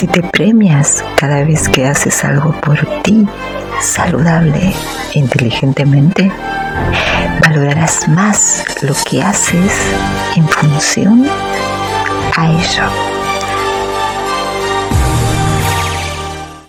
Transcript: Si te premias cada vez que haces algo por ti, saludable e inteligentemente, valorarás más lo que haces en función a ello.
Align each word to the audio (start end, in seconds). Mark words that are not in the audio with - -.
Si 0.00 0.06
te 0.06 0.22
premias 0.22 1.04
cada 1.14 1.44
vez 1.44 1.68
que 1.68 1.86
haces 1.86 2.24
algo 2.24 2.58
por 2.62 2.78
ti, 3.02 3.26
saludable 3.82 4.72
e 5.12 5.18
inteligentemente, 5.18 6.32
valorarás 7.42 8.08
más 8.08 8.64
lo 8.80 8.94
que 9.04 9.22
haces 9.22 9.70
en 10.36 10.48
función 10.48 11.26
a 12.34 12.50
ello. 12.50 13.19